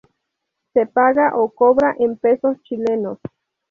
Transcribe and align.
Se 0.73 0.87
paga 0.87 1.33
o 1.37 1.51
cobra 1.53 1.95
en 1.99 2.17
pesos 2.17 2.57
chilenos. 2.63 3.19